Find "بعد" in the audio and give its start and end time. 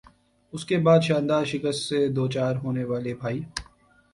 0.77-0.99